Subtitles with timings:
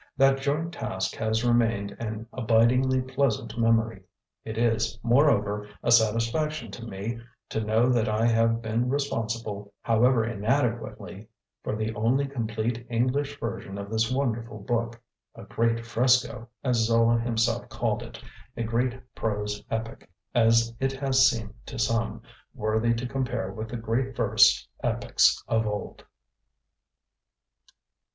[0.17, 4.01] That joint task has remained an abidingly pleasant memory.
[4.43, 10.25] It is, moreover, a satisfaction to me to know that I have been responsible, however
[10.25, 11.27] inadequately,
[11.63, 14.99] for the only complete English version of this wonderful book,
[15.35, 18.19] 'a great fresco,' as Zola himself called it,
[18.57, 22.23] a great prose epic, as it has seemed to some,
[22.55, 26.05] worthy to compare with the great verse epics of old.